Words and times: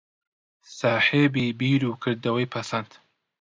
ساحێبی 0.77 1.47
بیر 1.59 1.81
و 1.89 1.99
کردەوەی 2.01 2.51
پەسەند 2.53 2.91